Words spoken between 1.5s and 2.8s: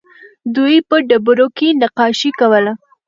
کې نقاشي کوله